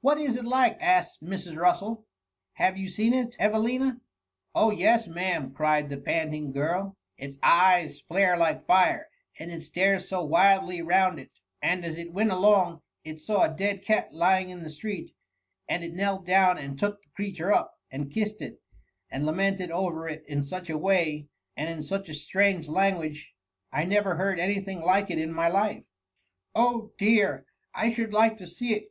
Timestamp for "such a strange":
20.42-20.80, 21.82-22.66